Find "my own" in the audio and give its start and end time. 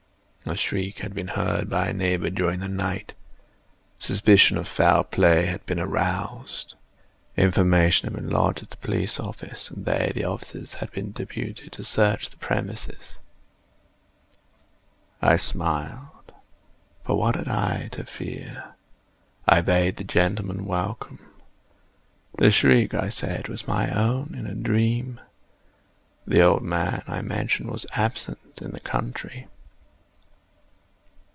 23.69-24.35